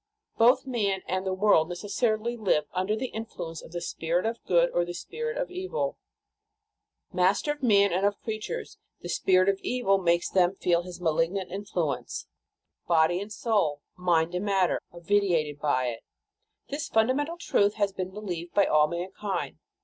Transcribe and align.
Both 0.35 0.65
man 0.65 1.03
and 1.05 1.27
the 1.27 1.31
world 1.35 1.69
necessarily 1.69 2.35
live 2.35 2.63
under 2.73 2.95
the 2.95 3.09
influence 3.09 3.61
of 3.61 3.71
the 3.71 3.81
Spirit 3.81 4.25
of 4.25 4.43
good 4.47 4.71
or 4.71 4.83
the 4.83 4.95
Spirit 4.95 5.37
of 5.37 5.51
evil. 5.51 5.95
Master 7.13 7.51
of 7.51 7.61
man 7.61 7.93
and 7.93 8.03
of 8.03 8.19
creatures, 8.23 8.79
the 9.01 9.09
Spirit 9.09 9.47
of 9.47 9.59
evil 9.59 9.99
makes 9.99 10.27
them 10.27 10.55
feel 10.55 10.81
his 10.81 10.99
malignant 10.99 11.51
influence; 11.51 12.25
body 12.87 13.21
and 13.21 13.31
soul, 13.31 13.81
mind 13.95 14.33
and 14.33 14.43
matter 14.45 14.81
are 14.91 15.01
vitiated 15.01 15.59
by 15.59 15.89
it. 15.89 15.99
This 16.69 16.87
funda 16.89 17.13
mental 17.13 17.37
truth 17.37 17.75
has 17.75 17.93
been 17.93 18.09
believed 18.09 18.55
by 18.55 18.65
all 18.65 18.87
mankind. 18.87 19.59